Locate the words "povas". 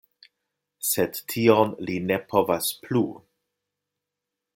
2.31-2.71